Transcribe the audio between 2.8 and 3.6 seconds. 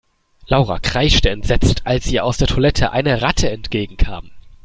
eine Ratte